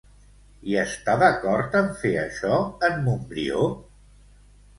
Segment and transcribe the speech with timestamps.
[0.69, 2.57] Hi està d'acord en fer això,
[2.89, 3.69] en Montbrió?